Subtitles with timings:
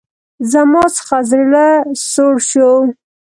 [0.51, 1.67] زما څخه زړه
[2.09, 2.71] سوړ شو.